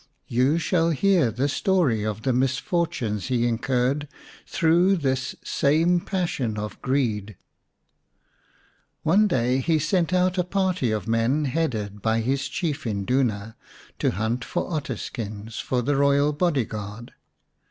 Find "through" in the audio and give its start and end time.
4.47-4.95